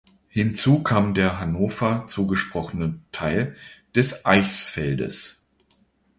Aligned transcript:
Hinzu 0.29 0.81
kam 0.81 1.13
der 1.13 1.37
Hannover 1.39 2.07
zugesprochene 2.07 2.99
Teil 3.11 3.55
des 3.95 4.25
Eichsfeldes. 4.25 5.45